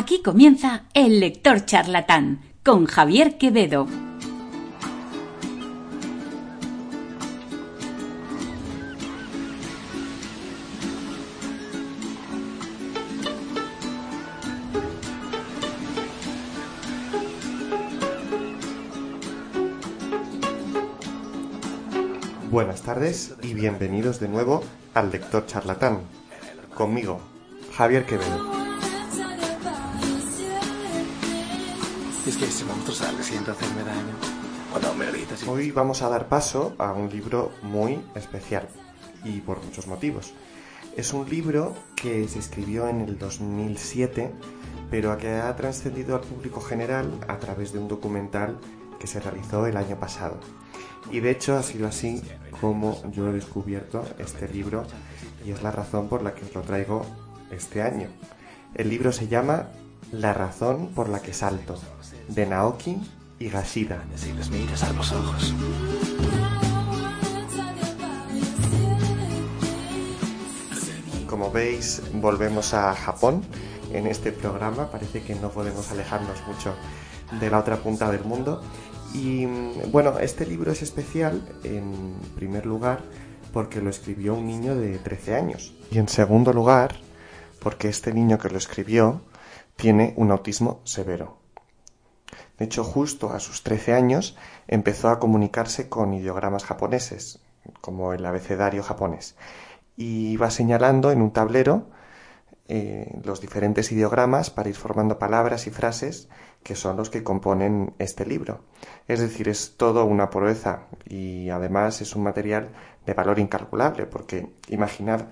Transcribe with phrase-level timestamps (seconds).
[0.00, 3.88] Aquí comienza El lector charlatán con Javier Quevedo.
[22.52, 24.62] Buenas tardes y bienvenidos de nuevo
[24.94, 26.02] al lector charlatán.
[26.76, 27.20] Conmigo,
[27.76, 28.57] Javier Quevedo.
[32.28, 35.50] Es que ese monstruo sale siento hacerme daño.
[35.50, 38.68] Hoy vamos a dar paso a un libro muy especial
[39.24, 40.34] y por muchos motivos.
[40.94, 44.30] Es un libro que se escribió en el 2007,
[44.90, 48.58] pero que ha trascendido al público general a través de un documental
[49.00, 50.38] que se realizó el año pasado.
[51.10, 52.22] Y de hecho ha sido así
[52.60, 54.84] como yo he descubierto este libro
[55.46, 57.06] y es la razón por la que os lo traigo
[57.50, 58.08] este año.
[58.74, 59.70] El libro se llama
[60.12, 61.76] La razón por la que salto,
[62.28, 62.98] de Naoki
[63.38, 64.04] Higashida.
[64.16, 65.54] Si les miras a los ojos.
[71.26, 73.42] Como veis, volvemos a Japón
[73.92, 74.90] en este programa.
[74.90, 76.74] Parece que no podemos alejarnos mucho
[77.38, 78.62] de la otra punta del mundo.
[79.14, 83.02] Y mm, bueno, este libro es especial en primer lugar
[83.52, 85.74] porque lo escribió un niño de 13 años.
[85.90, 86.96] Y en segundo lugar,
[87.60, 89.20] porque este niño que lo escribió
[89.78, 91.38] tiene un autismo severo.
[92.58, 97.40] De hecho, justo a sus 13 años empezó a comunicarse con ideogramas japoneses,
[97.80, 99.36] como el abecedario japonés,
[99.96, 101.86] y iba señalando en un tablero
[102.66, 106.28] eh, los diferentes ideogramas para ir formando palabras y frases
[106.64, 108.64] que son los que componen este libro.
[109.06, 112.70] Es decir, es todo una proeza y además es un material
[113.06, 115.26] de valor incalculable, porque imaginad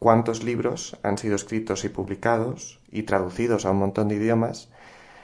[0.00, 4.70] cuántos libros han sido escritos y publicados y traducidos a un montón de idiomas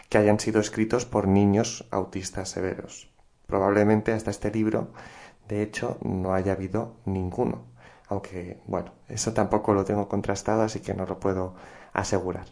[0.08, 3.10] que hayan sido escritos por niños autistas severos.
[3.46, 4.92] Probablemente hasta este libro,
[5.48, 7.64] de hecho, no haya habido ninguno.
[8.08, 11.54] Aunque, bueno, eso tampoco lo tengo contrastado, así que no lo puedo
[11.92, 12.46] asegurar.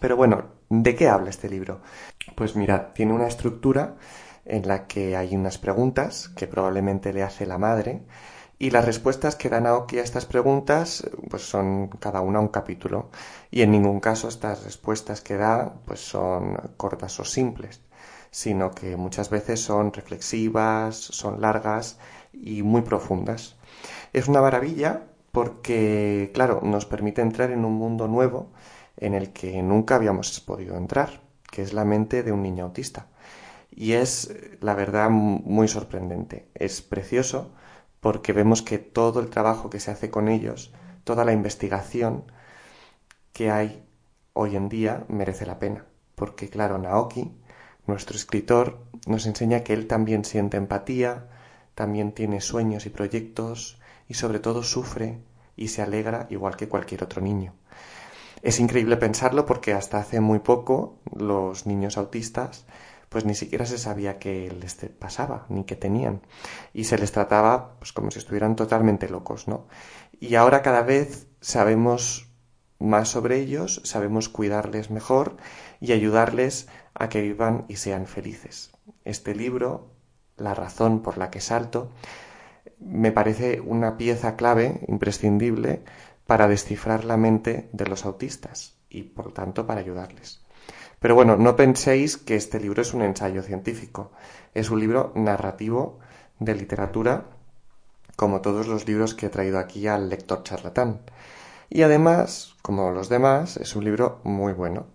[0.00, 1.80] Pero bueno, ¿de qué habla este libro?
[2.34, 3.96] Pues mirad, tiene una estructura
[4.44, 8.02] en la que hay unas preguntas que probablemente le hace la madre
[8.60, 13.10] y las respuestas que da Naoki a estas preguntas pues son cada una un capítulo
[13.50, 17.80] y en ningún caso estas respuestas que da pues son cortas o simples
[18.30, 21.98] sino que muchas veces son reflexivas, son largas
[22.32, 23.56] y muy profundas.
[24.12, 28.50] Es una maravilla porque, claro, nos permite entrar en un mundo nuevo
[28.96, 33.06] en el que nunca habíamos podido entrar, que es la mente de un niño autista.
[33.70, 36.48] Y es, la verdad, muy sorprendente.
[36.54, 37.52] Es precioso
[38.00, 40.72] porque vemos que todo el trabajo que se hace con ellos,
[41.04, 42.24] toda la investigación
[43.32, 43.84] que hay
[44.32, 45.86] hoy en día merece la pena.
[46.14, 47.32] Porque, claro, Naoki,
[47.86, 51.28] nuestro escritor, nos enseña que él también siente empatía,
[51.74, 53.78] también tiene sueños y proyectos
[54.08, 55.20] y sobre todo sufre
[55.56, 57.54] y se alegra igual que cualquier otro niño.
[58.42, 62.64] Es increíble pensarlo porque hasta hace muy poco los niños autistas
[63.10, 66.22] pues ni siquiera se sabía qué les pasaba ni qué tenían
[66.72, 69.66] y se les trataba pues como si estuvieran totalmente locos, ¿no?
[70.18, 72.30] Y ahora cada vez sabemos
[72.78, 75.36] más sobre ellos, sabemos cuidarles mejor
[75.80, 78.70] y ayudarles a que vivan y sean felices.
[79.04, 79.92] Este libro,
[80.36, 81.90] La razón por la que salto,
[82.78, 85.82] me parece una pieza clave, imprescindible,
[86.26, 90.40] para descifrar la mente de los autistas y, por tanto, para ayudarles.
[91.00, 94.12] Pero bueno, no penséis que este libro es un ensayo científico.
[94.54, 95.98] Es un libro narrativo
[96.38, 97.24] de literatura,
[98.16, 101.00] como todos los libros que he traído aquí al lector charlatán.
[101.70, 104.88] Y además, como los demás, es un libro muy bueno.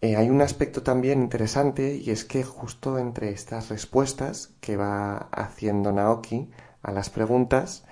[0.00, 5.28] Eh, hay un aspecto también interesante y es que justo entre estas respuestas que va
[5.32, 6.50] haciendo Naoki
[6.82, 7.84] a las preguntas,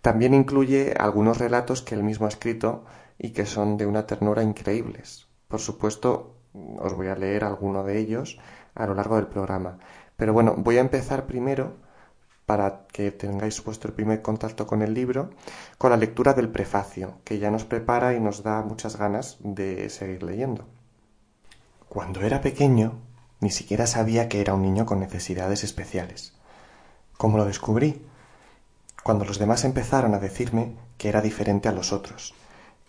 [0.00, 2.84] también incluye algunos relatos que él mismo ha escrito
[3.18, 5.25] y que son de una ternura increíbles.
[5.48, 6.34] Por supuesto,
[6.78, 8.38] os voy a leer alguno de ellos
[8.74, 9.78] a lo largo del programa.
[10.16, 11.74] Pero bueno, voy a empezar primero,
[12.46, 15.30] para que tengáis vuestro primer contacto con el libro,
[15.78, 19.90] con la lectura del prefacio, que ya nos prepara y nos da muchas ganas de
[19.90, 20.64] seguir leyendo.
[21.88, 22.94] Cuando era pequeño,
[23.40, 26.34] ni siquiera sabía que era un niño con necesidades especiales.
[27.16, 28.06] ¿Cómo lo descubrí?
[29.02, 32.34] Cuando los demás empezaron a decirme que era diferente a los otros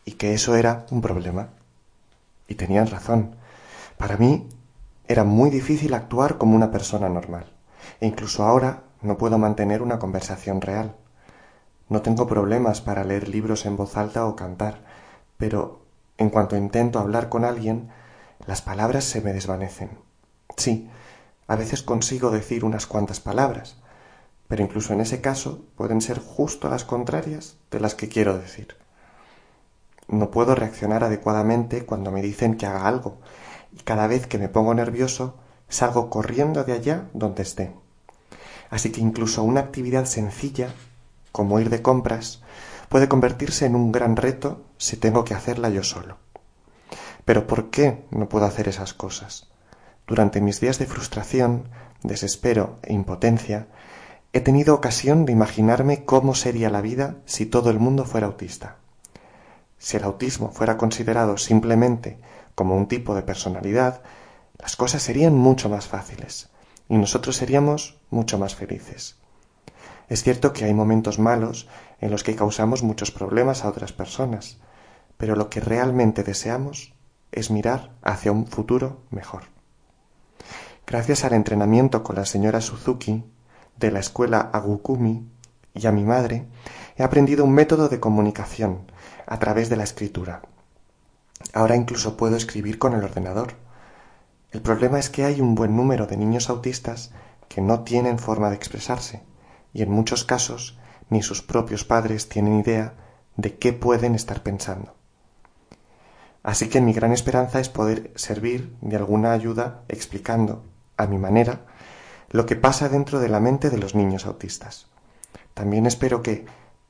[0.06, 1.50] y que eso era un problema.
[2.48, 3.36] Y tenían razón.
[3.98, 4.48] Para mí
[5.08, 7.54] era muy difícil actuar como una persona normal.
[8.00, 10.96] E incluso ahora no puedo mantener una conversación real.
[11.90, 14.84] No tengo problemas para leer libros en voz alta o cantar,
[15.38, 17.90] pero En cuanto intento hablar con alguien,
[18.48, 20.00] las palabras se me desvanecen.
[20.58, 20.90] Sí,
[21.48, 23.78] a veces consigo decir unas cuantas palabras,
[24.48, 28.76] pero incluso en ese caso pueden ser justo las contrarias de las que quiero decir.
[30.08, 33.18] No puedo reaccionar adecuadamente cuando me dicen que haga algo,
[33.74, 35.36] y cada vez que me pongo nervioso
[35.70, 37.74] salgo corriendo de allá donde esté.
[38.70, 40.70] Así que incluso una actividad sencilla,
[41.32, 42.42] como ir de compras,
[42.90, 46.18] puede convertirse en un gran reto si tengo que hacerla yo solo.
[47.26, 49.48] Pero ¿por qué no puedo hacer esas cosas?
[50.08, 51.68] Durante mis días de frustración,
[52.02, 53.68] desespero e impotencia,
[54.32, 58.78] he tenido ocasión de imaginarme cómo sería la vida si todo el mundo fuera autista.
[59.78, 62.20] Si el autismo fuera considerado simplemente
[62.56, 64.02] como un tipo de personalidad,
[64.58, 66.50] las cosas serían mucho más fáciles
[66.90, 69.18] y nosotros seríamos mucho más felices.
[70.10, 71.68] Es cierto que hay momentos malos
[72.00, 74.58] en los que causamos muchos problemas a otras personas,
[75.18, 76.94] pero lo que realmente deseamos
[77.32, 79.44] es mirar hacia un futuro mejor.
[80.86, 83.26] Gracias al entrenamiento con la señora Suzuki
[83.78, 85.28] de la escuela Agukumi
[85.74, 86.48] y a mi madre,
[86.96, 88.92] he aprendido un método de comunicación
[89.28, 90.42] a través de la escritura.
[91.54, 93.54] Ahora incluso puedo escribir con el ordenador.
[94.52, 97.12] El problema es que hay un buen número de niños autistas
[97.48, 99.22] que no tienen forma de expresarse
[99.74, 100.80] y en muchos casos
[101.10, 102.96] ni sus propios padres tienen idea
[103.36, 104.96] de qué pueden estar pensando.
[106.44, 110.64] Así que mi gran esperanza es poder servir de alguna ayuda explicando,
[110.96, 111.62] a mi manera,
[112.30, 114.88] lo que pasa dentro de la mente de los niños autistas.
[115.54, 116.46] También espero que,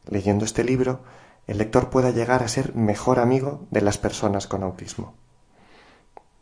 [0.05, 1.01] leyendo este libro,
[1.47, 5.15] el lector pueda llegar a ser mejor amigo de las personas con autismo.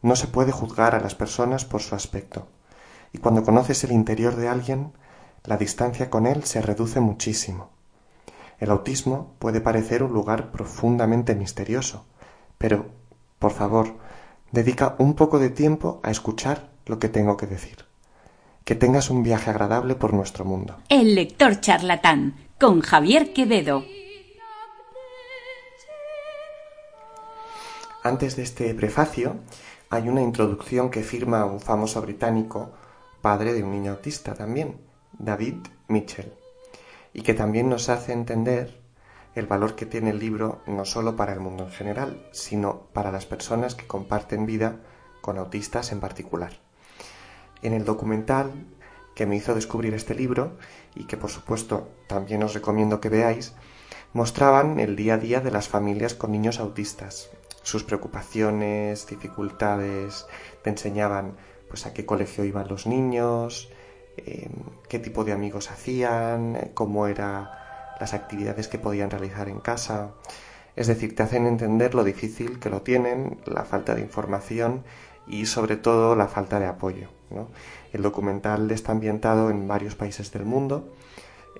[0.01, 2.47] No se puede juzgar a las personas por su aspecto,
[3.13, 4.93] y cuando conoces el interior de alguien,
[5.43, 7.69] la distancia con él se reduce muchísimo.
[8.59, 12.05] El autismo puede parecer un lugar profundamente misterioso,
[12.57, 12.87] pero,
[13.37, 13.95] por favor,
[14.51, 17.85] dedica un poco de tiempo a escuchar lo que tengo que decir.
[18.63, 20.77] Que tengas un viaje agradable por nuestro mundo.
[20.89, 23.83] El lector charlatán, con Javier Quevedo.
[28.05, 29.37] Antes de este prefacio,
[29.89, 32.69] hay una introducción que firma un famoso británico,
[33.23, 34.77] padre de un niño autista también,
[35.17, 35.55] David
[35.87, 36.31] Mitchell,
[37.13, 38.79] y que también nos hace entender
[39.33, 43.11] el valor que tiene el libro no solo para el mundo en general, sino para
[43.11, 44.81] las personas que comparten vida
[45.21, 46.51] con autistas en particular.
[47.63, 48.51] En el documental
[49.15, 50.59] que me hizo descubrir este libro,
[50.93, 53.53] y que por supuesto también os recomiendo que veáis,
[54.13, 57.31] mostraban el día a día de las familias con niños autistas,
[57.65, 60.27] sus preocupaciones, dificultades,
[60.61, 61.35] te enseñaban
[61.67, 63.69] pues a qué colegio iban los niños,
[64.17, 64.51] em,
[64.87, 67.49] qué tipo de amigos hacían, cómo eran
[67.99, 70.11] las actividades que podían realizar en casa.
[70.75, 74.83] Es decir, te hacen entender lo difícil que lo tienen, la falta de información
[75.25, 77.09] y sobre todo la falta de apoyo.
[77.91, 80.93] El documental está ambientado en varios países del mundo.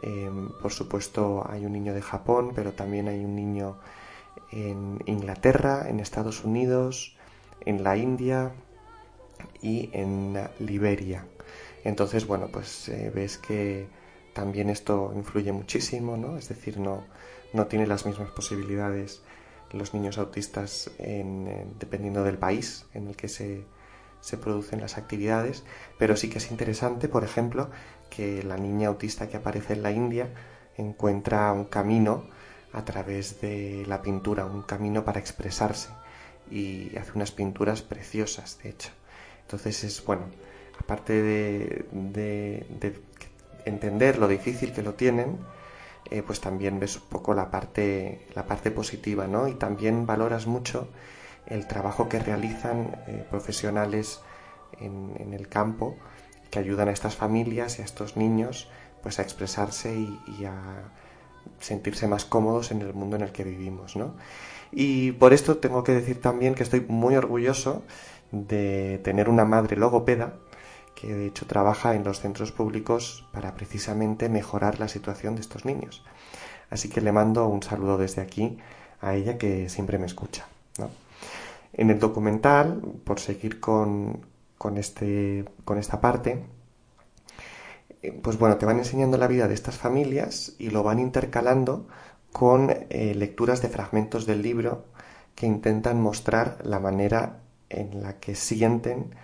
[0.03, 3.77] Em, por supuesto hay un niño de Japón, pero también hay un niño
[4.51, 7.15] en Inglaterra, en Estados Unidos,
[7.65, 8.51] en la India
[9.61, 11.25] y en Liberia.
[11.83, 13.87] Entonces, bueno, pues eh, ves que
[14.33, 16.37] también esto influye muchísimo, ¿no?
[16.37, 17.03] Es decir, no,
[17.53, 19.21] no tiene las mismas posibilidades
[19.75, 20.91] los niños autistas
[21.79, 23.65] dependiendo del país en el que se,
[24.21, 25.63] se producen las actividades,
[25.97, 27.69] pero sí que es interesante, por ejemplo,
[28.09, 30.29] que la niña autista que aparece en la India
[30.77, 32.25] encuentra un camino
[32.73, 35.89] a través de la pintura, un camino para expresarse
[36.51, 38.89] y hace unas pinturas preciosas, de hecho.
[39.41, 40.25] Entonces es bueno,
[40.79, 42.65] aparte de, de,
[43.65, 45.37] entender lo difícil que lo tienen,
[46.11, 49.47] eh, pues también ves un poco la parte, la parte positiva, ¿no?
[49.47, 50.89] Y también valoras mucho
[51.47, 54.19] el trabajo que realizan eh, profesionales
[54.79, 55.95] en, en, el campo
[56.51, 58.67] que ayudan a estas familias y a estos niños
[59.01, 60.91] pues a expresarse y, y a
[61.59, 64.15] sentirse más cómodos en el mundo en el que vivimos, ¿no?
[64.71, 67.83] Y por esto tengo que decir también que estoy muy orgulloso
[68.31, 70.33] de tener una madre logopeda
[70.95, 75.65] que de hecho trabaja en los centros públicos para precisamente mejorar la situación de estos
[75.65, 76.03] niños.
[76.69, 78.57] Así que le mando un saludo desde aquí
[79.01, 80.47] a ella que siempre me escucha.
[81.73, 84.25] En el documental, por seguir con,
[84.57, 86.41] con, este, con esta parte,
[88.11, 91.87] pues bueno, te van enseñando la vida de estas familias y lo van intercalando
[92.31, 94.85] con eh, lecturas de fragmentos del libro
[95.35, 99.15] que intentan mostrar la manera en la que sienten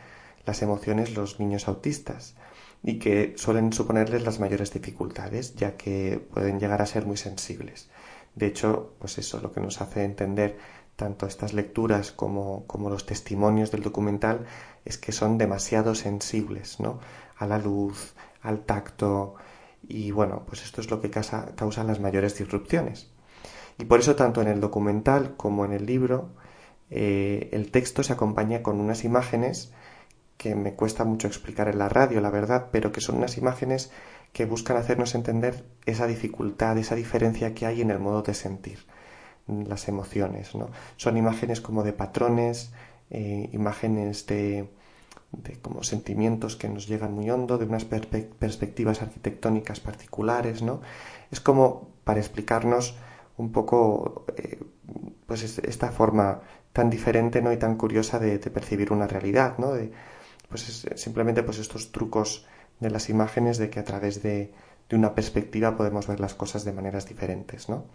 [0.46, 2.36] las emociones los niños autistas
[2.84, 7.90] y que suelen suponerles las mayores dificultades, ya que pueden llegar a ser muy sensibles.
[8.36, 10.58] De hecho, pues eso lo que nos hace entender
[10.96, 14.46] tanto estas lecturas como, como los testimonios del documental,
[14.86, 17.00] es que son demasiado sensibles, ¿no?
[17.38, 19.36] A la luz, al tacto,
[19.88, 23.12] y bueno, pues esto es lo que causa, las mayores disrupciones.
[23.78, 26.30] Y por eso tanto en el documental como en el libro,
[26.90, 29.74] eh, el texto se acompaña con unas imágenes
[30.38, 33.92] que me cuesta mucho explicar en la radio, la verdad, pero que son unas imágenes
[34.34, 38.80] que buscan hacernos entender esa dificultad, esa diferencia que hay en el modo de sentir
[39.48, 40.70] las emociones, ¿no?
[40.96, 42.72] Son imágenes como de patrones,
[43.10, 44.70] eh, imágenes de,
[45.32, 50.82] de como sentimientos que nos llegan muy hondo, de unas perspectivas arquitectónicas particulares, ¿no?
[51.32, 52.96] Es como para explicarnos
[53.38, 54.60] un poco eh,
[55.26, 56.42] pues esta forma
[56.74, 57.52] tan diferente ¿no?
[57.52, 59.74] y tan curiosa de, percibir una realidad, ¿no?
[59.74, 59.92] De,
[60.50, 62.46] pues simplemente pues estos trucos
[62.80, 64.54] de las imágenes de que a través de,
[64.90, 67.86] de, una perspectiva podemos ver las cosas de maneras diferentes, ¿no?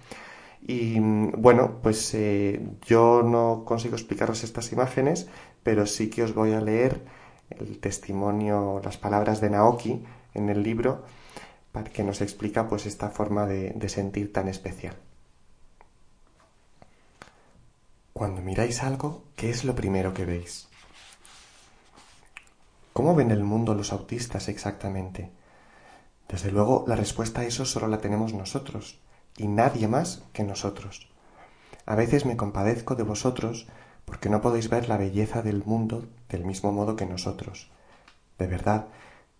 [0.63, 5.29] Y bueno, pues eh, yo no consigo explicaros estas imágenes,
[5.63, 7.03] pero sí que os voy a leer
[7.51, 11.05] el testimonio, las palabras de Naoki en el libro,
[11.73, 14.97] para que nos explica pues esta forma de, de sentir tan especial.
[18.13, 20.69] Cuando miráis algo, ¿qué es lo primero que veis?
[22.93, 25.31] ¿Cómo ven el mundo los autistas exactamente?
[26.29, 28.99] Desde luego, la respuesta a eso solo la tenemos nosotros,
[29.37, 31.09] y nadie más que nosotros.
[31.85, 33.69] A veces me compadezco de vosotros
[34.07, 37.71] porque no podéis ver la belleza del mundo del mismo modo que nosotros.
[38.39, 38.87] De verdad,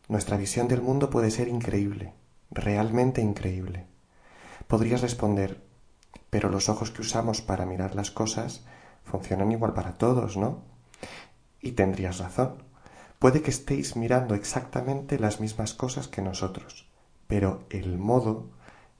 [0.09, 2.13] nuestra visión del mundo puede ser increíble,
[2.51, 3.87] realmente increíble.
[4.67, 5.63] Podrías responder,
[6.29, 8.65] pero los ojos que usamos para mirar las cosas
[9.05, 10.63] funcionan igual para todos, ¿no?
[11.63, 12.63] Y tendrías razón.
[13.19, 16.87] Puede que estéis mirando exactamente las mismas cosas que nosotros,
[17.29, 18.51] pero el modo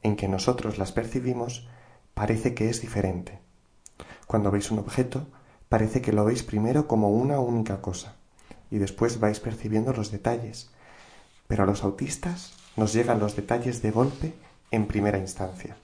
[0.03, 1.69] en que nosotros las percibimos
[2.15, 3.41] parece que es diferente.
[4.27, 5.27] Cuando veis un objeto,
[5.69, 8.15] parece que lo veis primero como una única cosa
[8.71, 10.71] y después vais percibiendo los detalles.
[11.49, 14.35] Pero a los autistas nos llegan los detalles de golpe
[14.71, 15.77] en primera instancia.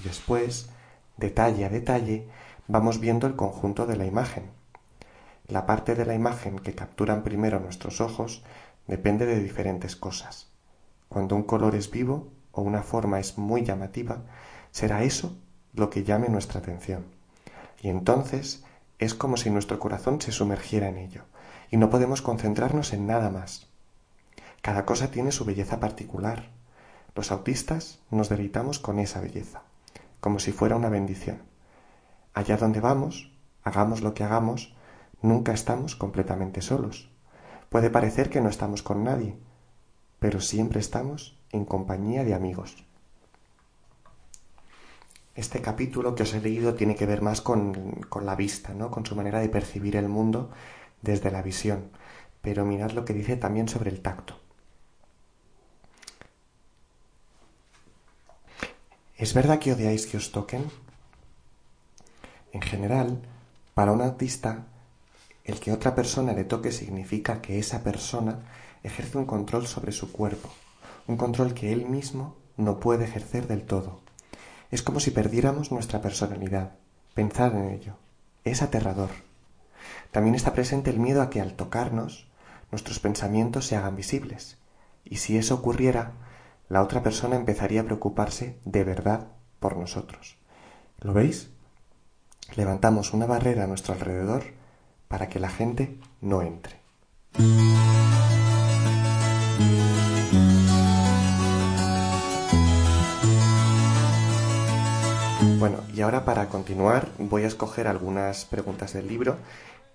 [0.00, 0.68] Y después,
[1.16, 2.28] detalle a detalle,
[2.66, 4.50] vamos viendo el conjunto de la imagen.
[5.46, 8.42] La parte de la imagen que capturan primero nuestros ojos
[8.86, 10.48] depende de diferentes cosas.
[11.08, 14.22] Cuando un color es vivo o una forma es muy llamativa,
[14.70, 15.36] será eso
[15.74, 17.04] lo que llame nuestra atención.
[17.82, 18.63] Y entonces
[18.98, 21.24] es como si nuestro corazón se sumergiera en ello,
[21.70, 23.68] y no podemos concentrarnos en nada más.
[24.62, 26.50] Cada cosa tiene su belleza particular.
[27.14, 29.62] Los autistas nos deleitamos con esa belleza,
[30.20, 31.42] como si fuera una bendición.
[32.32, 33.32] Allá donde vamos,
[33.62, 34.74] hagamos lo que hagamos,
[35.22, 37.10] nunca estamos completamente solos.
[37.68, 39.36] Puede parecer que no estamos con nadie,
[40.18, 42.86] pero siempre estamos en compañía de amigos.
[45.34, 48.90] Este capítulo que os he leído tiene que ver más con, la vista, ¿no?
[48.90, 50.50] con su manera de percibir el mundo
[51.02, 51.90] desde la visión.
[52.40, 54.38] Pero mirad lo que dice también sobre el tacto.
[59.16, 60.70] ¿Es verdad que odiáis que os toquen?
[62.52, 63.20] En general,
[63.74, 64.66] para un autista,
[65.42, 68.38] el que otra persona le toque significa que esa persona
[68.84, 70.48] ejerce un control sobre su cuerpo,
[71.08, 74.03] un control que él mismo no puede ejercer del todo.
[74.74, 76.72] Es como si perdiéramos nuestra personalidad.
[77.14, 77.94] Pensad en ello.
[78.42, 79.10] Es aterrador.
[80.10, 82.26] También está presente el miedo a que al tocarnos
[82.72, 84.58] nuestros pensamientos se hagan visibles.
[85.04, 86.14] Y si eso ocurriera,
[86.68, 89.28] la otra persona empezaría a preocuparse de verdad
[89.60, 90.38] por nosotros.
[90.98, 91.50] ¿Lo veis?
[92.56, 94.42] Levantamos una barrera a nuestro alrededor
[95.06, 96.80] para que la gente no entre.
[106.04, 109.38] Ahora para continuar voy a escoger algunas preguntas del libro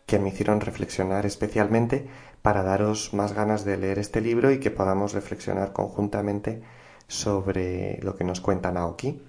[0.07, 2.07] que me hicieron reflexionar especialmente
[2.41, 6.63] para daros más ganas de leer este libro y que podamos reflexionar conjuntamente
[7.07, 9.21] sobre lo que nos cuenta Naoki.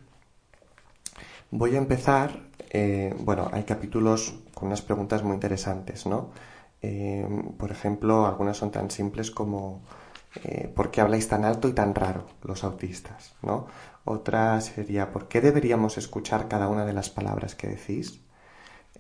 [1.51, 6.31] Voy a empezar, eh, bueno, hay capítulos con unas preguntas muy interesantes, ¿no?
[6.81, 9.83] Eh, por ejemplo, algunas son tan simples como
[10.45, 13.35] eh, ¿por qué habláis tan alto y tan raro los autistas?
[13.43, 13.67] ¿no?
[14.05, 18.21] Otra sería, ¿por qué deberíamos escuchar cada una de las palabras que decís?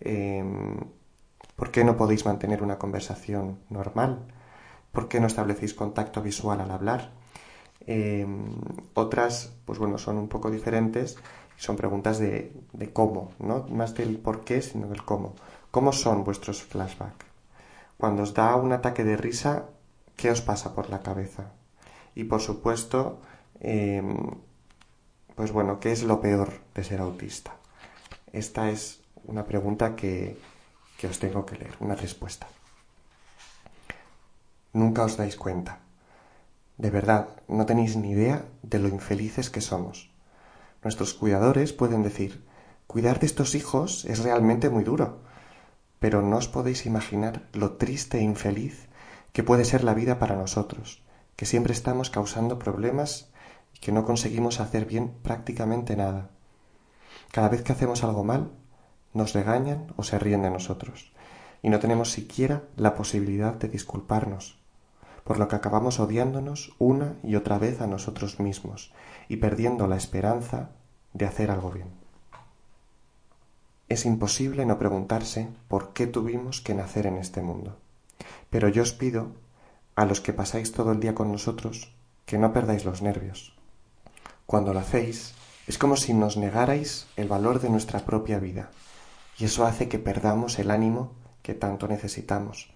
[0.01, 0.77] Em,
[1.57, 4.27] ¿Por qué no podéis mantener una conversación normal?
[4.93, 7.13] ¿Por qué no establecéis contacto visual al hablar?
[7.87, 8.55] Em,
[8.95, 11.17] otras, pues bueno, son un poco diferentes.
[11.57, 15.35] Son preguntas de, de cómo, no más del por qué, sino del cómo.
[15.71, 17.27] ¿Cómo son vuestros flashbacks?
[17.99, 19.67] Cuando os da un ataque de risa,
[20.17, 21.53] ¿qué os pasa por la cabeza?
[22.15, 23.21] Y por supuesto,
[23.61, 24.17] em,
[25.35, 27.55] pues bueno, ¿qué es lo peor de ser autista?
[28.33, 30.37] Esta es una pregunta que,
[30.99, 32.47] que os tengo que leer, una respuesta.
[34.73, 35.81] Nunca os dais cuenta.
[36.79, 40.11] De verdad, no tenéis ni idea de lo infelices que somos.
[40.83, 42.45] Nuestros cuidadores pueden decir,
[42.87, 45.21] cuidar de estos hijos es realmente muy duro,
[45.99, 48.89] pero no os podéis imaginar lo triste e infeliz
[49.33, 51.03] que puede ser la vida para nosotros,
[51.37, 53.30] que siempre estamos causando problemas
[53.81, 56.31] que no conseguimos hacer bien prácticamente nada.
[57.33, 58.51] Cada vez que hacemos algo mal,
[59.13, 61.13] nos regañan o se ríen de nosotros,
[61.63, 64.59] y no tenemos siquiera la posibilidad de disculparnos,
[65.25, 68.93] por lo que acabamos odiándonos una y otra vez a nosotros mismos
[69.29, 70.71] y perdiendo la esperanza
[71.13, 71.89] de hacer algo bien.
[73.89, 77.77] Es imposible no preguntarse por qué tuvimos que nacer en este mundo.
[78.49, 79.33] Pero yo os pido,
[79.97, 81.93] a los que pasáis todo el día con nosotros,
[82.25, 83.60] que no perdáis los nervios.
[84.51, 85.33] Cuando lo hacéis,
[85.69, 88.73] es como si nos negarais el valor de nuestra propia vida,
[89.39, 91.13] y eso hace que perdamos el ánimo
[91.45, 92.69] que tanto necesitamos.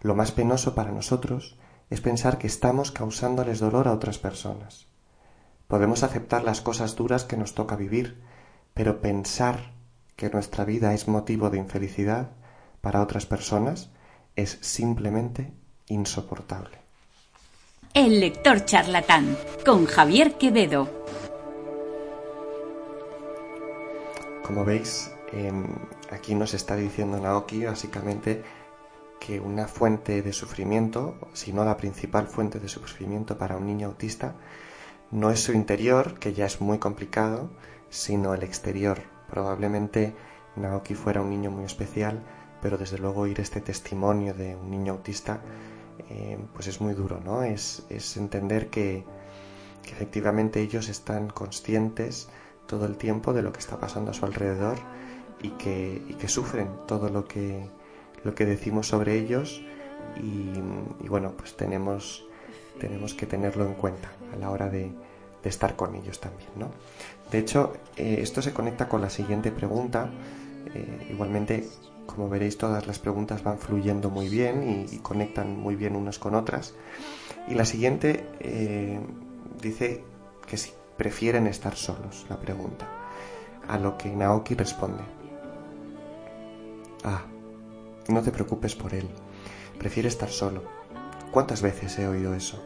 [0.00, 1.56] Lo más penoso para nosotros
[1.90, 4.88] es pensar que estamos causándoles dolor a otras personas.
[5.68, 8.20] Podemos aceptar las cosas duras que nos toca vivir,
[8.74, 9.74] pero pensar
[10.16, 12.30] que nuestra vida es motivo de infelicidad
[12.80, 13.90] para otras personas
[14.34, 15.52] es simplemente
[15.86, 16.78] insoportable.
[17.94, 21.01] El lector charlatán con Javier Quevedo.
[24.44, 25.12] Como veis,
[26.10, 28.42] aquí nos está diciendo Naoki básicamente
[29.20, 33.86] que una fuente de sufrimiento, si no la principal fuente de sufrimiento para un niño
[33.86, 34.34] autista,
[35.12, 37.50] no es su interior, que ya es muy complicado,
[37.88, 38.98] sino el exterior.
[39.30, 40.14] Probablemente
[40.56, 42.20] Naoki fuera un niño muy especial,
[42.60, 45.40] pero desde luego oír este testimonio de un niño autista,
[46.10, 47.44] eh, pues es muy duro, ¿no?
[47.44, 49.04] Es, entender que,
[49.82, 52.28] que efectivamente ellos están conscientes
[52.72, 54.78] todo el tiempo de lo que está pasando a su alrededor
[55.42, 57.68] y que, sufren todo lo que,
[58.24, 59.60] lo que decimos sobre ellos
[60.16, 62.24] y, bueno, pues tenemos,
[62.80, 64.90] tenemos que tenerlo en cuenta a la hora de,
[65.44, 66.70] estar con ellos también, ¿no?
[67.30, 70.08] De hecho, eh, esto se conecta con la siguiente pregunta.
[70.74, 71.68] Eh, igualmente,
[72.06, 76.34] como veréis, todas las preguntas van fluyendo muy bien y, conectan muy bien unas con
[76.34, 76.72] otras.
[77.48, 78.98] Y la siguiente eh,
[79.60, 80.04] dice
[80.46, 82.88] que si prefieren estar solos, la pregunta.
[83.68, 85.04] A lo que Naoki responde.
[87.04, 87.22] Ah,
[88.08, 89.08] no te preocupes por él.
[89.78, 90.62] Prefiere estar solo.
[91.30, 92.62] ¿Cuántas veces he oído eso?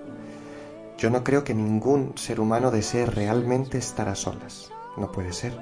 [0.99, 4.71] Yo no creo que ningún ser humano desee realmente estar a solas.
[4.97, 5.59] No puede ser.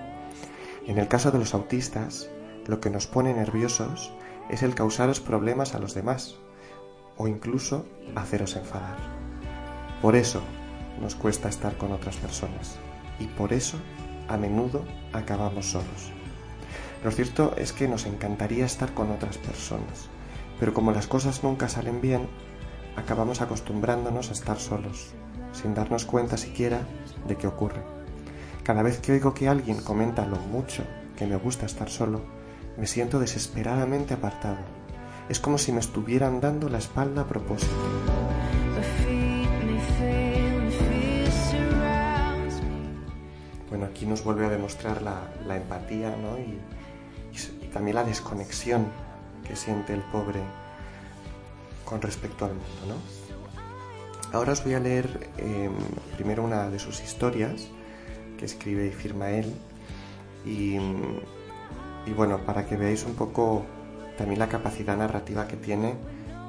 [0.87, 2.31] En el caso de los autistas,
[2.66, 4.12] lo que nos pone nerviosos
[4.48, 6.37] es el causaros problemas a los demás
[7.16, 8.96] o incluso haceros enfadar.
[10.03, 10.42] Por eso
[11.00, 12.78] nos cuesta estar con otras personas
[13.18, 13.78] y por eso
[14.28, 16.12] a menudo acabamos solos.
[17.02, 20.09] Lo cierto es que nos encantaría estar con otras personas,
[20.59, 22.28] pero como las cosas nunca salen bien,
[22.96, 25.12] acabamos acostumbrándonos a estar solos,
[25.52, 26.80] sin darnos cuenta siquiera
[27.28, 27.83] de qué ocurre.
[28.62, 30.85] Cada vez que oigo que alguien comenta lo mucho
[31.16, 32.22] que me gusta estar solo,
[32.78, 34.59] me siento desesperadamente apartado.
[35.28, 38.23] Es como si me estuvieran dando la espalda a propósito.
[43.94, 46.37] Aquí nos vuelve a demostrar la, empatía ¿no?
[46.37, 46.59] y,
[47.72, 48.87] también la desconexión
[49.46, 50.40] que siente el pobre
[51.85, 52.87] con respecto al mundo.
[52.88, 54.37] ¿no?
[54.37, 55.72] Ahora os voy a leer em,
[56.16, 57.68] primero una de sus historias
[58.37, 59.54] que escribe y firma él
[60.44, 60.76] y,
[62.16, 63.64] bueno, para que veáis un poco
[64.18, 65.94] también la capacidad narrativa que tiene,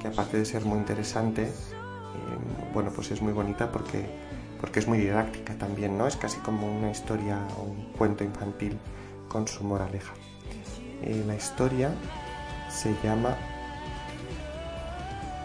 [0.02, 4.06] que aparte de ser muy interesante, em, bueno, pues es muy bonita porque,
[4.66, 6.08] porque es muy didáctica también, ¿no?
[6.08, 8.80] Es casi como una historia o un cuento infantil
[9.30, 10.16] con su moraleja.
[11.04, 11.92] Eh, la historia
[12.68, 13.38] se llama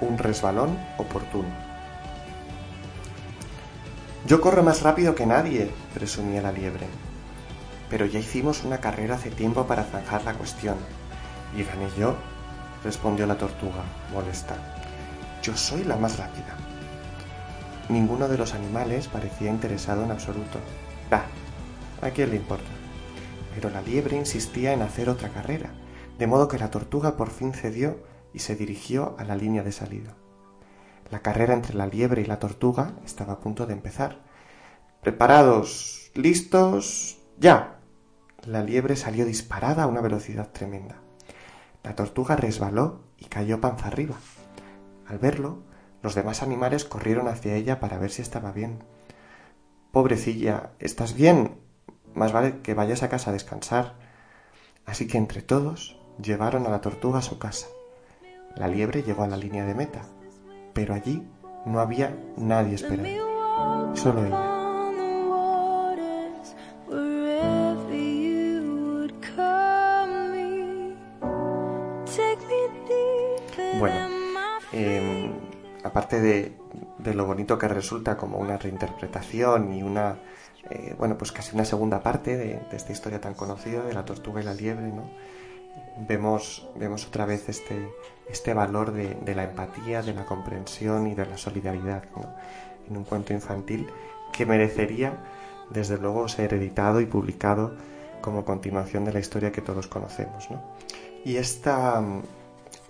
[0.00, 1.50] Un resbalón oportuno.
[4.26, 6.86] Yo corro más rápido que nadie, presumía la liebre.
[7.90, 10.76] Pero ya hicimos una carrera hace tiempo para zanjar la cuestión.
[11.54, 12.16] Y gané yo,
[12.82, 14.56] respondió la tortuga, molesta.
[15.42, 16.69] Yo soy la más rápida.
[17.90, 20.58] Ninguno de los animales parecía interesado en absoluto.
[21.10, 21.26] Da,
[22.00, 22.70] ¿a quién le importa?
[23.54, 25.70] pero la liebre insistía en hacer otra carrera,
[26.18, 27.98] de modo que la tortuga por fin cedió
[28.32, 30.14] y se dirigió a la línea de salida.
[31.10, 34.20] La carrera entre la liebre y la tortuga estaba a punto de empezar.
[35.02, 37.80] Preparados, listos, ya.
[38.46, 40.96] La liebre salió disparada a una velocidad tremenda.
[41.82, 44.16] La tortuga resbaló y cayó panza arriba.
[45.06, 45.64] Al verlo,
[46.02, 48.82] los demás animales corrieron hacia ella para ver si estaba bien.
[49.92, 51.58] Pobrecilla, ¿estás bien?
[52.14, 53.94] Más vale que vayas a casa a descansar.
[54.86, 57.66] Así que entre todos llevaron a la tortuga a su casa.
[58.56, 60.02] La liebre llegó a la línea de meta,
[60.72, 61.26] pero allí
[61.66, 64.56] no había nadie esperando, solo ella.
[73.78, 74.08] Bueno,
[74.72, 75.32] em,
[75.84, 76.52] aparte de,
[77.14, 80.18] lo bonito que resulta como una reinterpretación y una,
[80.70, 84.40] eh, bueno, pues casi una segunda parte de, esta historia tan conocida de la tortuga
[84.40, 85.10] y la liebre, ¿no?
[86.08, 87.88] Vemos, vemos otra vez este,
[88.28, 92.04] este valor de, la empatía, de la comprensión y de la solidaridad
[92.88, 93.88] en un cuento infantil
[94.32, 95.12] que merecería,
[95.70, 97.76] desde luego, ser editado y publicado
[98.20, 100.48] como continuación de la historia que todos conocemos.
[101.24, 102.02] Y esta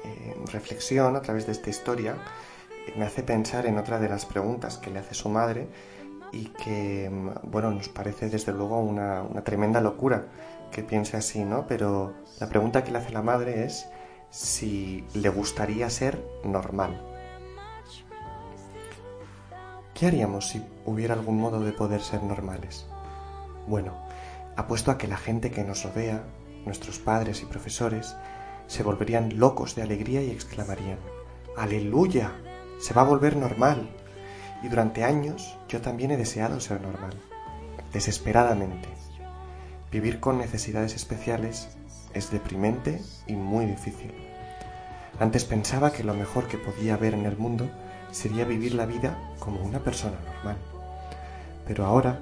[0.05, 2.16] eh, reflexión a través de esta historia
[2.97, 5.69] me hace pensar en otra de las preguntas que le hace su madre
[6.33, 10.27] y que, mm, bueno, nos parece desde luego una, una tremenda locura
[10.71, 11.66] que piense así, ¿no?
[11.66, 13.88] Pero la pregunta que le hace la madre es
[14.31, 17.07] si le gustaría ser normal.
[19.95, 22.87] ¿Qué haríamos si hubiera algún modo de poder ser normales?
[23.66, 23.93] Bueno,
[24.57, 26.25] apuesto a que la gente que nos rodea,
[26.64, 28.16] nuestros padres y profesores,
[28.66, 30.99] se volverían locos de alegría y exclamarían,
[31.57, 32.33] ¡Aleluya!
[32.81, 33.90] Se va a volver normal.
[34.62, 37.12] Y durante años yo también he deseado ser normal,
[37.93, 38.88] desesperadamente.
[39.90, 41.69] Vivir con necesidades especiales
[42.14, 44.12] es deprimente y muy difícil.
[45.19, 47.71] Antes pensaba que lo mejor que podía haber en el mundo
[48.11, 50.57] sería vivir la vida como una persona normal.
[51.66, 52.21] Pero ahora,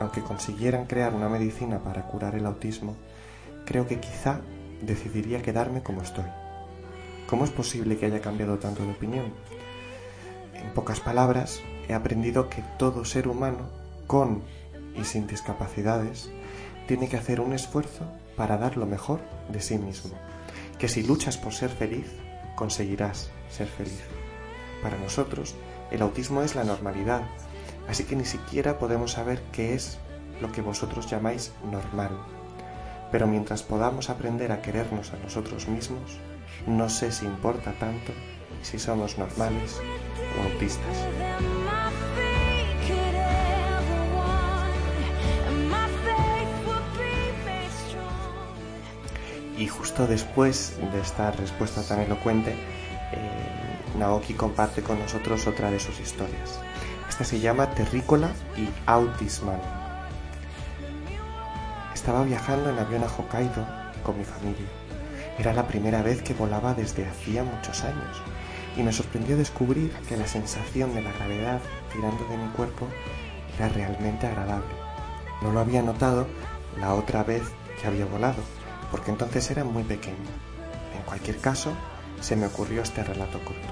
[0.00, 2.96] aunque consiguieran crear una medicina para curar el autismo,
[3.64, 4.40] creo que quizá
[4.82, 6.24] decidiría quedarme como estoy.
[7.28, 9.32] ¿Cómo es posible que haya cambiado tanto de opinión?
[10.62, 13.68] En pocas palabras, he aprendido que todo ser humano,
[14.06, 14.42] con
[14.94, 16.30] y sin discapacidades,
[16.86, 18.04] tiene que hacer un esfuerzo
[18.36, 20.12] para dar lo mejor de sí mismo.
[20.78, 22.10] Que si luchas por ser feliz,
[22.56, 24.02] conseguirás ser feliz.
[24.82, 25.54] Para nosotros,
[25.90, 27.22] el autismo es la normalidad,
[27.88, 29.98] así que ni siquiera podemos saber qué es
[30.40, 32.10] lo que vosotros llamáis normal.
[33.12, 36.18] Pero mientras podamos aprender a querernos a nosotros mismos,
[36.66, 38.12] no sé si importa tanto
[38.62, 39.80] si somos normales
[40.38, 40.96] o autistas.
[49.58, 55.78] Y justo después de esta respuesta tan elocuente, eh, Naoki comparte con nosotros otra de
[55.78, 56.60] sus historias.
[57.08, 59.60] Esta se llama Terrícola y Autisman
[62.00, 63.66] estaba viajando en avión a Hokkaido
[64.02, 64.66] con mi familia.
[65.38, 68.22] Era la primera vez que volaba desde hacía muchos años
[68.76, 71.60] y me sorprendió descubrir que la sensación de la gravedad
[71.92, 72.86] tirando de mi cuerpo
[73.56, 74.74] era realmente agradable.
[75.42, 76.26] No lo había notado
[76.78, 77.42] la otra vez
[77.80, 78.42] que había volado,
[78.90, 80.16] porque entonces era muy pequeño.
[80.96, 81.72] En cualquier caso,
[82.20, 83.68] se me ocurrió este relato corto.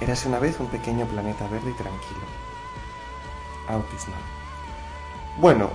[0.00, 2.26] Érase una vez un pequeño planeta verde y tranquilo.
[3.68, 4.14] Autismo.
[5.38, 5.70] Bueno,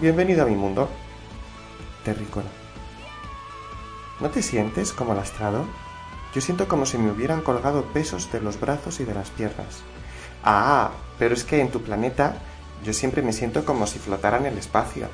[0.00, 0.88] Bienvenido a mi mundo.
[2.04, 2.46] Terrícola.
[4.20, 5.64] ¿No te sientes como lastrado?
[6.38, 9.82] Yo siento como si me hubieran colgado pesos de los brazos y de las piernas.
[10.44, 12.36] Ah, pero es que en tu planeta
[12.84, 15.08] yo siempre me siento como si flotara en el espacio,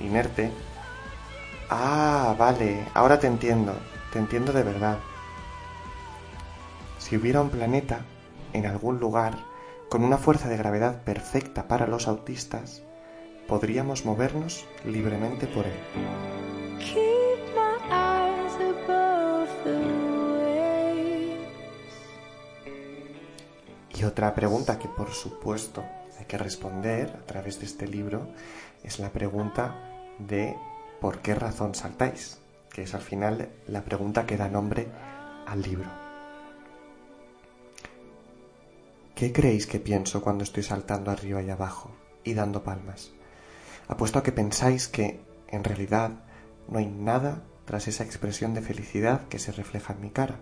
[0.00, 0.52] inerte.
[1.70, 3.72] Ah, vale, ahora te entiendo,
[4.12, 4.98] te entiendo de verdad.
[6.98, 8.00] Si hubiera un planeta,
[8.52, 9.38] en algún lugar,
[9.88, 12.82] con una fuerza de gravedad perfecta para los autistas,
[13.48, 17.15] podríamos movernos libremente por él.
[23.98, 25.84] Y otra pregunta que por supuesto
[26.18, 28.28] hay que responder a través de este libro
[28.82, 29.74] es la pregunta
[30.18, 30.54] de
[31.00, 32.38] ¿por qué razón saltáis?
[32.76, 34.86] que es al final la pregunta que da nombre
[35.46, 35.88] al libro.
[39.14, 41.90] ¿Qué creéis que pienso cuando estoy saltando arriba y abajo
[42.22, 43.12] y dando palmas?
[43.88, 46.10] Apuesto a que pensáis que, en realidad,
[46.68, 50.36] no hay nada tras esa expresión de felicidad que se refleja en mi cara.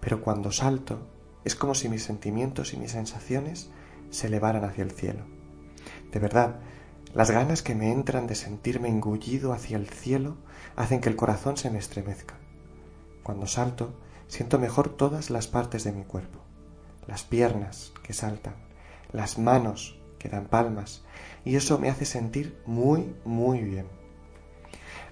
[0.00, 1.06] Pero cuando salto,
[1.44, 3.70] es como si mis sentimientos y mis sensaciones
[4.10, 5.24] se elevaran hacia el cielo.
[6.12, 6.56] De verdad,
[7.12, 10.36] las ganas que me entran de sentirme engullido hacia el cielo
[10.76, 12.34] hacen que el corazón se me estremezca.
[13.22, 13.94] Cuando salto,
[14.28, 16.40] siento mejor todas las partes de mi cuerpo.
[17.06, 18.54] Las piernas que saltan,
[19.12, 21.02] las manos que dan palmas,
[21.44, 23.86] y eso me hace sentir muy, muy bien.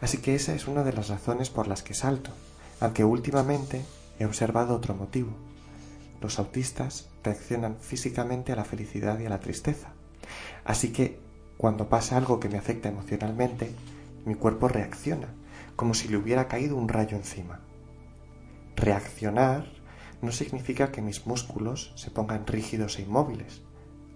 [0.01, 2.33] Así que esa es una de las razones por las que salto,
[2.81, 3.85] aunque últimamente
[4.19, 5.33] he observado otro motivo.
[6.23, 9.89] Los autistas reaccionan físicamente a la felicidad y a la tristeza.
[10.65, 11.19] Así que
[11.57, 13.73] cuando pasa algo que me afecta emocionalmente,
[14.25, 15.35] mi cuerpo reacciona,
[15.75, 17.61] como si le hubiera caído un rayo encima.
[18.77, 19.67] Reaccionar
[20.21, 23.63] no significa que mis músculos se pongan rígidos e inmóviles.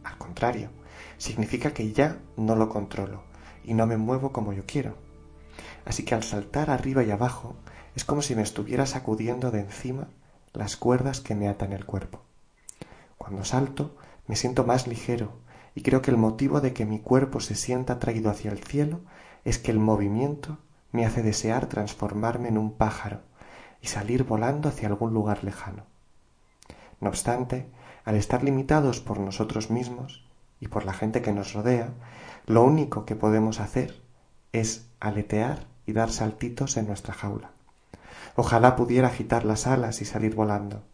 [0.05, 0.71] Al contrario,
[1.19, 3.25] significa que ya no lo controlo
[3.64, 4.97] y no me muevo como yo quiero.
[5.85, 7.57] Así que al saltar arriba y abajo
[7.97, 10.09] es como si me estuviera sacudiendo de encima
[10.57, 12.21] las cuerdas que me atan el cuerpo.
[13.19, 15.33] Cuando salto me siento más ligero
[15.75, 19.01] y creo que el motivo de que mi cuerpo se sienta atraído hacia el cielo
[19.45, 20.59] es que el movimiento
[20.92, 23.21] me hace desear transformarme en un pájaro
[23.83, 25.85] y salir volando hacia algún lugar lejano.
[27.01, 27.69] No obstante,
[28.05, 30.27] al estar limitados por nosotros mismos
[30.61, 31.92] y por la gente que nos rodea,
[32.47, 34.03] lo único que podemos hacer
[34.53, 37.56] es aletear y dar saltitos en nuestra jaula.
[38.37, 40.85] Ojalá pudiera agitar las alas y salir volando,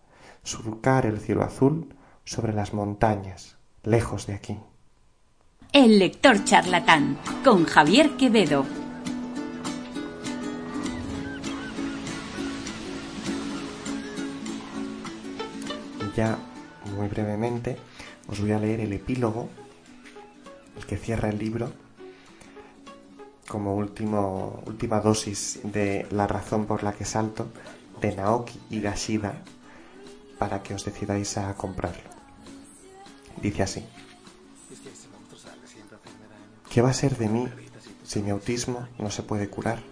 [0.45, 1.93] surcar el cielo azul
[2.25, 4.59] sobre las montañas, lejos de aquí.
[5.73, 8.65] El lector charlatán, con Javier Quevedo.
[16.15, 16.39] Ya
[16.95, 17.77] muy brevemente
[18.29, 19.49] os voy a leer el epílogo,
[20.77, 21.73] el que cierra el libro,
[23.49, 27.49] como último, última dosis de La razón por la que salto,
[28.01, 29.43] de Naoki Higashida,
[30.39, 32.11] para que os decidáis a comprarlo.
[33.41, 33.87] Dice así.
[36.69, 37.49] ¿Qué va a ser de mí
[38.03, 39.83] si mi autismo no se puede curar?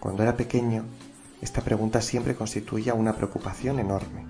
[0.00, 0.84] Cuando era pequeño,
[1.40, 4.24] esta pregunta siempre constituía una preocupación enorme.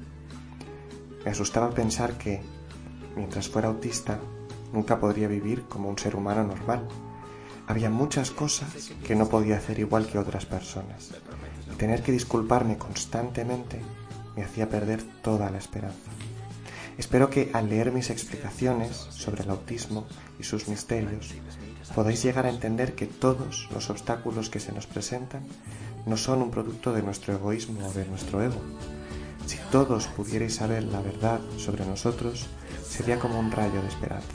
[1.25, 2.41] Me asustaba pensar que,
[3.15, 4.19] mientras fuera autista,
[4.73, 6.89] nunca podría vivir como un ser humano normal.
[7.67, 11.11] Había muchas cosas que no podía hacer igual que otras personas.
[11.73, 13.81] Y tener que disculparme constantemente
[14.37, 16.11] me hacía perder toda la esperanza.
[16.99, 20.07] Espero que al leer mis explicaciones sobre el autismo
[20.39, 21.35] y sus misterios
[21.95, 25.43] podáis llegar a entender que todos los obstáculos que se nos presentan
[26.07, 28.61] no son un producto de nuestro egoísmo o de nuestro ego.
[29.47, 32.47] Si todos pudierais saber la verdad sobre nosotros,
[32.89, 34.29] sería como un rayo de esperanza.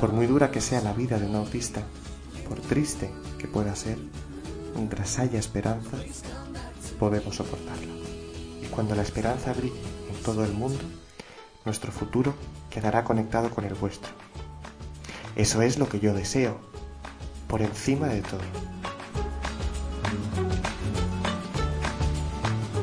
[0.00, 1.82] Por muy dura que sea la vida de un autista,
[2.50, 3.08] por triste
[3.38, 3.96] que pueda ser,
[4.74, 5.96] mientras haya esperanza,
[6.98, 7.94] podemos soportarla.
[8.60, 10.82] Y cuando la esperanza brille en todo el mundo,
[11.64, 12.34] nuestro futuro
[12.68, 14.10] quedará conectado con el vuestro.
[15.36, 16.58] Eso es lo que yo deseo,
[17.46, 18.40] por encima de todo.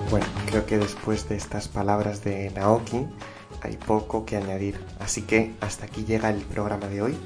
[0.10, 3.06] Bueno, creo que después de estas palabras de Naoki
[3.62, 7.18] hay poco que añadir, así que hasta aquí llega el programa de hoy.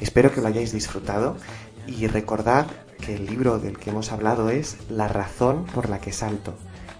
[0.00, 1.36] Espero que lo hayáis disfrutado
[1.86, 2.66] y recordad
[3.04, 6.54] que el libro del que hemos hablado es La razón por la que salto,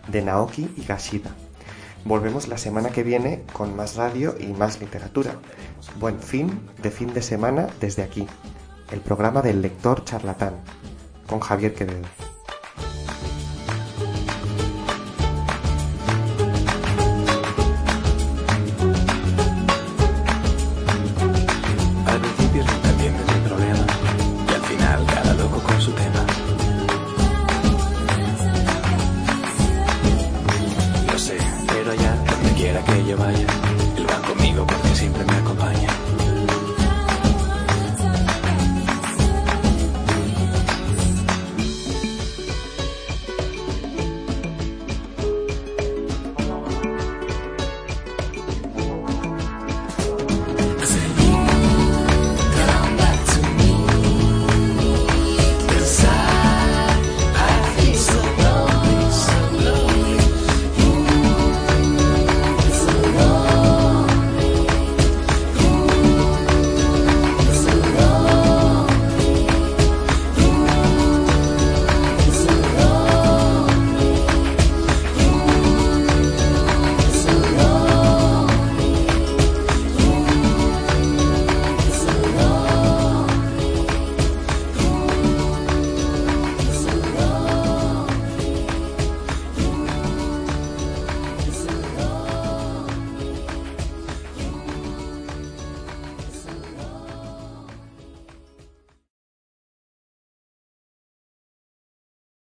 [0.08, 1.30] de Naoki Higashida.
[2.04, 5.36] Volvemos la semana que viene con más radio y más literatura.
[5.98, 8.26] Buen fin de fin de semana desde aquí,
[8.90, 10.54] el programa del lector charlatán,
[11.26, 12.23] con Javier Quevedo.